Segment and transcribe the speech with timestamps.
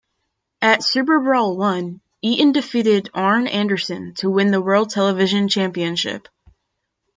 [0.63, 6.27] At SuperBrawl I, Eaton defeated Arn Anderson to win the World Television Championship.